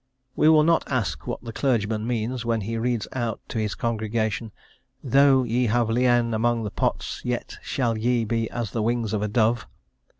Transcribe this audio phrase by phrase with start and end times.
[0.35, 4.51] we will not ask what the clergyman means when he reads out to his congregation:
[5.03, 9.21] "Though ye have lien among the pots, yet shall ye be as the wings of
[9.21, 9.67] a dove."